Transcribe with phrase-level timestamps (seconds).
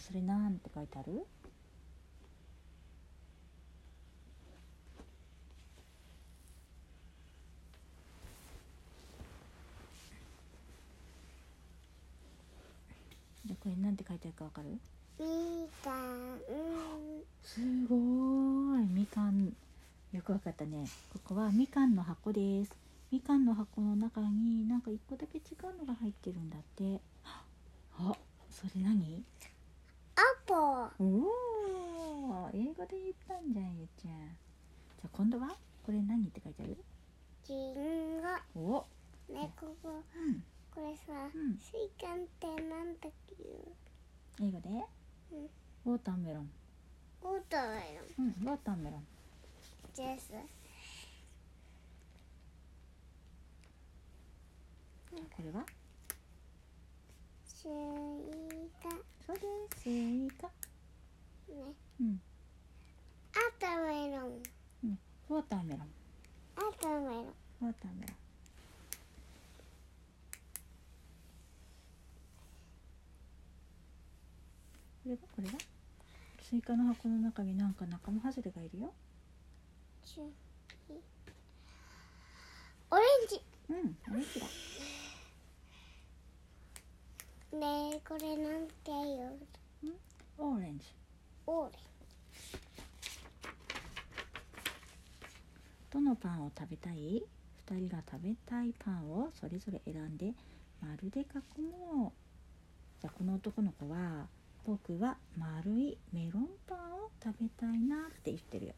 [0.00, 1.26] あそれなんて書いてある？
[13.46, 14.68] でこれなんて書いてあるかわかる？
[15.18, 16.38] みかん。
[17.42, 18.86] すごーい。
[18.88, 19.52] みかん。
[20.12, 20.86] よくわかったね。
[21.12, 22.72] ここはみかんの箱です。
[23.10, 27.42] みかんの箱の中になんか一個だけ違うのが入ってるんだってあ
[28.48, 29.24] それ何
[30.14, 30.54] アポ
[31.00, 35.48] おお英語で言ったんじゃんゆうちゃんじゃあ今度は
[35.84, 36.76] これ何って書いてある
[37.48, 38.22] りん
[38.54, 38.86] ごお
[39.40, 40.44] ねここうん。
[40.74, 41.56] これさ、うん。
[41.58, 43.34] スイカンってなんだっけ？
[44.44, 44.68] 英語で？
[45.86, 46.50] ウォーターメロン。
[47.22, 48.26] ウォーターメロン。
[48.26, 49.06] うんウォーターメロン。
[49.96, 50.30] です
[55.12, 55.64] これは？
[57.46, 57.68] スイ
[58.82, 58.90] カ。
[59.26, 59.42] そうで
[59.76, 60.46] すスイカ。
[60.46, 60.52] ね。
[62.00, 62.20] うん。
[63.34, 64.28] あとメロン。
[65.30, 65.88] watermelon。
[66.56, 67.34] あとメロン。
[67.62, 68.19] watermelon
[75.10, 75.54] れはこれは
[76.40, 78.92] スイカの箱の中になんか仲間外れがいるよ。
[82.90, 83.40] オレンジ。
[83.68, 84.46] うんオレンジだ。
[87.58, 89.94] ねえこれなんて言う
[90.38, 90.86] オレンジ。
[91.46, 91.72] オレ
[95.90, 97.24] どのパンを食べたい
[97.66, 100.34] ？2人が食べたいパンをそれぞれ選んで
[100.80, 101.24] 丸で囲
[101.62, 102.12] もう。
[103.00, 104.28] じゃあこの男の子は
[104.70, 108.74] 僕は丸いメロンパンを食べたいなって言ってるよ、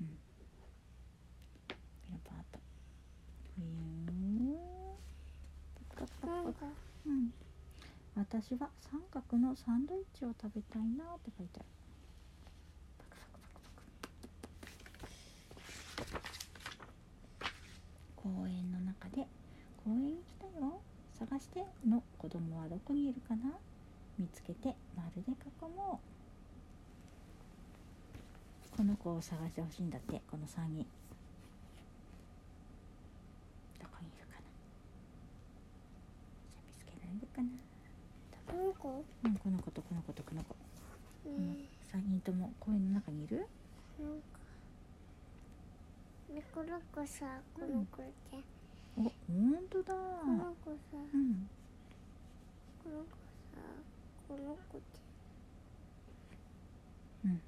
[0.00, 0.14] うん、メ
[2.08, 2.58] ロンパンあった。
[3.54, 4.56] ふゆーん。
[5.94, 6.28] パパ
[7.04, 7.34] うん、
[8.16, 11.66] 私は三角のサンドイッチを食べたいなって書いてある。
[18.16, 19.26] 公園の中で
[19.84, 20.80] 公園に来たよ。
[21.22, 23.42] 探しての子供はどこにいるかな？
[24.18, 25.36] 見つけてまるで囲
[25.76, 26.00] も。
[28.74, 30.84] うこの子を探してほしいんだってこの3人。
[33.80, 34.40] どこにいるかな？
[36.42, 37.50] じゃあ見つけられるかな？
[38.44, 39.04] この子？
[39.24, 40.56] うん、この子とこの子とこの子、
[41.38, 41.54] ね
[41.94, 43.46] 3人とも公園の中にいる？
[44.00, 44.16] なんか
[46.34, 48.38] ねこの子さこの子って、
[48.96, 49.12] お、本
[49.70, 49.94] 当だ。
[49.94, 51.48] この子さうん、
[52.84, 53.16] この子さ
[54.28, 54.86] この子って
[57.24, 57.40] うん、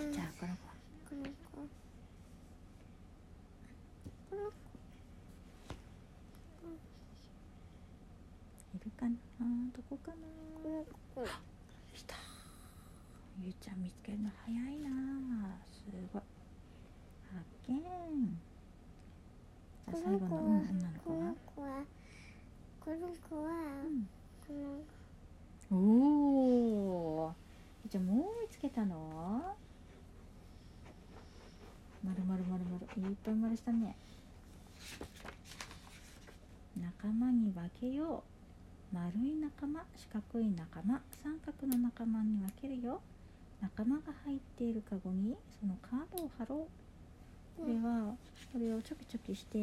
[0.00, 0.12] うん。
[0.12, 0.58] じゃあこの子。
[1.10, 1.28] この子。
[4.30, 4.52] この子
[8.74, 9.10] いるかな？
[9.76, 10.16] どこかな？
[10.62, 11.28] この子。
[11.94, 12.16] 来た。
[13.42, 14.90] ゆうちゃん見つけるの早いな。
[15.72, 16.22] すごい
[17.66, 17.80] 発見
[19.88, 21.84] じゃ最後の、うん、女の子このは子は
[22.80, 22.96] この
[23.28, 23.50] 子は
[25.70, 27.34] うん、おお
[27.88, 29.56] じゃあもう見つけたの
[32.04, 33.96] まるまるまるまるいっぱい丸したね
[36.80, 38.22] 仲間に分けよ
[38.92, 43.00] う丸い仲間四角い仲間三角の仲間に分けるよ
[43.60, 46.85] 仲間が入っているカゴにそのカードを貼ろう
[47.56, 48.14] これは
[48.52, 49.58] これをチョキチョキして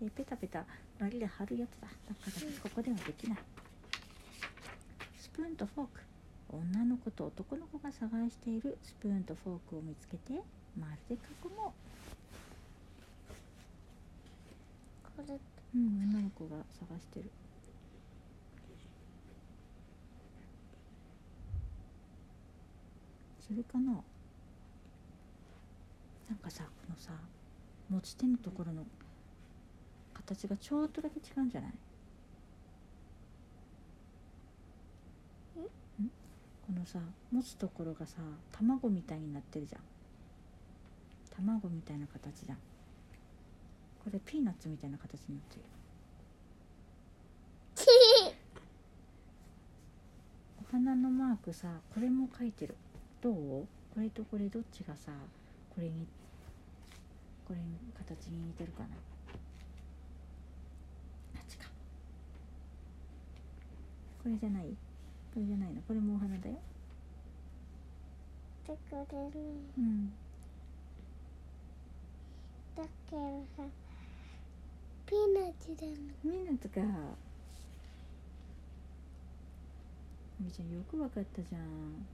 [0.00, 0.64] でペタペタ
[0.98, 1.88] 割りで貼るやつだ。
[1.88, 2.32] だから
[2.62, 3.38] ここではできない。
[5.18, 6.00] スプーンとフォーク。
[6.50, 10.42] 女の子と男の子が探しているスプーンとフォークを見つけて
[10.78, 11.18] まるで囲
[11.56, 11.72] も。
[15.16, 15.34] これ。
[15.34, 15.38] う
[15.74, 17.30] うん女の子が探してる。
[23.40, 24.02] それかな？
[26.28, 27.12] なんかさこのさ
[27.90, 28.86] 持ち手のところの
[30.14, 31.70] 形がちょっとだけ違うんじゃない？
[31.70, 31.74] ん？
[36.66, 36.98] このさ
[37.30, 39.82] 持つところがさ卵みたいになってるじゃん。
[41.36, 42.58] 卵みたいな形じゃん。
[44.04, 45.62] これピーナッツみたいな形になってる
[50.60, 52.74] お花のマークさこれも書いてる。
[53.20, 53.34] どう？
[53.34, 53.66] こ
[53.98, 55.12] れとこれどっちがさ
[55.74, 56.06] これに
[57.48, 57.64] これに
[57.96, 58.88] 形に似てるかな。
[61.36, 61.66] あっちか
[64.22, 64.64] これじゃない。
[65.34, 65.80] これじゃないの。
[65.82, 66.56] これもお花だよ。
[68.66, 69.40] てくれる。
[69.78, 70.12] うん。
[72.76, 73.62] だけどさ
[75.06, 75.96] ピーナッツだもん。
[76.24, 76.80] ミーナッツか。
[80.40, 82.06] みーちゃんよくわかったじゃん。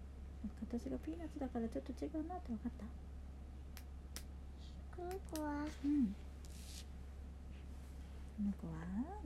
[0.70, 3.07] 形がピーナッツだからちょっと違うなってわかった？
[5.34, 5.66] 子は。
[5.84, 6.14] うん。
[8.36, 8.72] この子は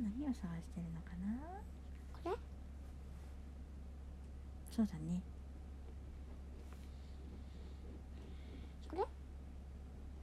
[0.00, 1.36] 何を探してるのかな？
[2.24, 2.36] これ？
[4.74, 5.20] そうだね。
[8.90, 9.02] これ？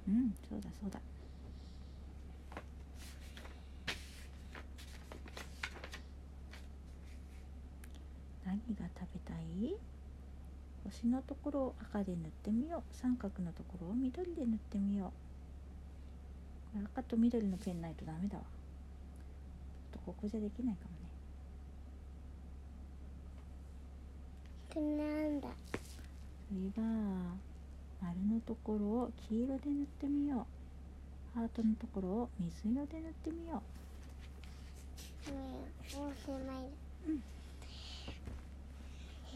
[0.10, 1.00] うんそうだそうだ。
[8.46, 9.76] 何が食べたい？
[10.84, 12.82] 星のところを赤で塗ってみよう。
[12.96, 15.29] 三角のところを緑で塗ってみよう
[16.76, 18.44] 赤と緑のペンないとダメだわ。
[19.92, 21.10] ちょっとここじゃできないかもね。
[24.74, 25.04] これな
[25.38, 25.48] んだ？
[26.48, 26.90] それが
[28.02, 30.46] 丸のところを黄色で塗ってみよ
[31.36, 31.40] う。
[31.40, 33.62] ハートのところを水色で塗ってみよね
[35.28, 36.42] えもう狭い
[37.08, 37.12] う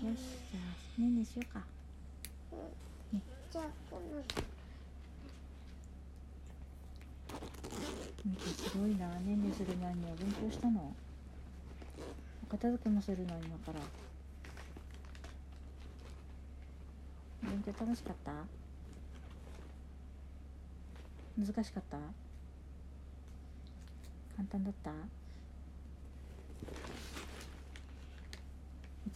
[0.09, 0.19] よし
[0.51, 0.59] じゃ
[0.97, 1.61] あねんねしようか。
[3.51, 4.23] じゃあこの
[8.25, 9.07] みきすごいな。
[9.19, 10.93] ねんねする前には勉強したの？
[12.43, 13.79] お片付けもするの今から。
[17.43, 18.31] 勉強楽しかった？
[21.37, 21.97] 難しかった？
[24.37, 24.91] 簡単だった？
[24.91, 24.97] じ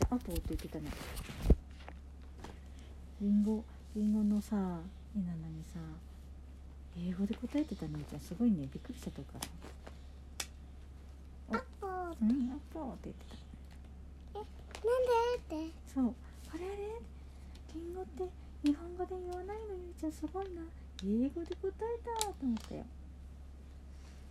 [0.04, 0.92] ゃアポって言ってたね。
[3.22, 3.64] リンゴ
[3.96, 4.56] リンゴのさ
[5.16, 5.80] 絵なのにさ？
[7.00, 8.68] 英語で答えてたねじゃんすごいね。
[8.74, 9.50] びっくりしたお母さ
[11.54, 11.92] んアッポー。
[12.22, 13.26] うん、アッポーって言って
[14.34, 14.40] た。
[14.40, 15.74] なんでって。
[15.94, 16.16] そう。
[16.54, 16.76] あれあれ？
[17.76, 18.24] リンゴって
[18.64, 20.62] 日本語で言わないのゆいちゃんすごいな。
[21.04, 22.86] 英語で答えたと思ったよ。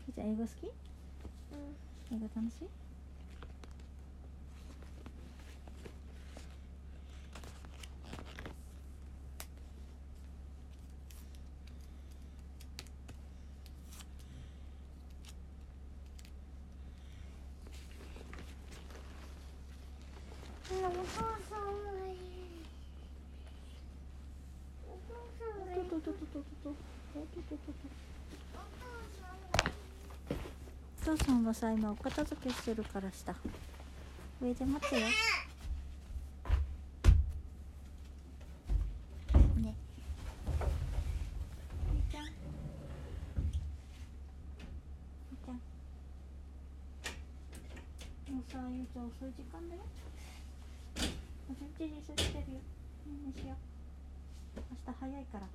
[0.09, 0.67] ゆいちゃん英語好き？
[0.67, 0.73] うん。
[2.17, 2.69] 英語楽しい？
[20.69, 20.73] お
[31.05, 33.37] 父さんはさ今お片付けしてるからした。
[34.43, 35.07] 上で待ってよ。
[35.07, 35.13] ね。
[41.93, 42.33] ゆいちゃんゆい
[45.45, 45.61] ちゃんも
[48.41, 49.83] うさゆいちゃん遅い時間だよ。
[51.48, 52.58] もう11時過ぎてるよ。
[52.58, 53.56] ねえねえしよう。
[54.56, 55.46] 明日早いから。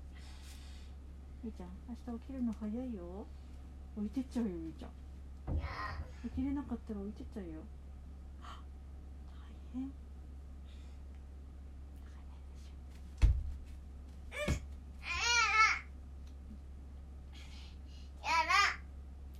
[1.43, 3.25] ゆいちゃん明日起きるの早いよ。
[3.97, 4.91] 置いてっちゃうよゆいちゃん。
[6.23, 7.61] 起きれなかったら置いてっちゃうよ。
[9.73, 9.91] 大変。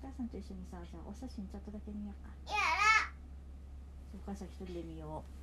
[0.04, 2.30] お母さんと一緒にさじゃあお写真ちょっとだけ見ようか。
[2.52, 2.60] や
[4.14, 5.41] お母さん一人で見よう